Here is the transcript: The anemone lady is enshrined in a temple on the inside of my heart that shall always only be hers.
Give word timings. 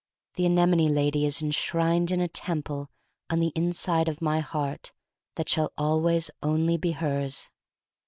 The 0.33 0.47
anemone 0.47 0.87
lady 0.89 1.25
is 1.27 1.43
enshrined 1.43 2.09
in 2.09 2.21
a 2.21 2.27
temple 2.27 2.89
on 3.29 3.37
the 3.39 3.51
inside 3.55 4.07
of 4.07 4.19
my 4.19 4.39
heart 4.39 4.93
that 5.35 5.47
shall 5.47 5.71
always 5.77 6.31
only 6.41 6.75
be 6.75 6.93
hers. 6.93 7.51